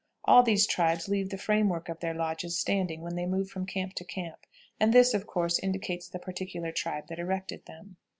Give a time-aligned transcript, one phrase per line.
[0.25, 3.67] All these tribes leave the frame work of their lodges standing when they move from
[3.67, 4.47] camp to camp,
[4.79, 7.97] and this, of course, indicates the particular tribe that erected them.